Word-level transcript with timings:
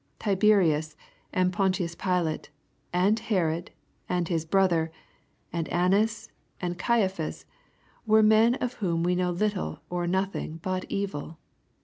Tiberius, 0.17 0.95
and 1.31 1.53
Pontius 1.53 1.93
Pilate, 1.93 2.49
and 2.91 3.19
Herod, 3.19 3.69
and 4.09 4.29
his 4.29 4.45
brother, 4.45 4.91
and 5.53 5.67
Annas, 5.69 6.31
and 6.59 6.79
Caiaphas, 6.79 7.45
were 8.07 8.23
men 8.23 8.55
of 8.55 8.73
whom 8.81 9.03
we 9.03 9.13
know 9.13 9.29
little 9.29 9.81
or 9.91 10.07
nothing 10.07 10.57
but 10.63 10.85
evil. 10.89 11.37